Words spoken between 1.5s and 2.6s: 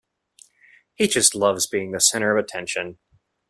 being the center of